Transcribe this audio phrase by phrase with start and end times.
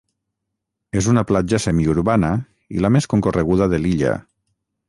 [1.01, 2.33] És una platja semiurbana
[2.79, 4.19] i la més concorreguda de l'illa.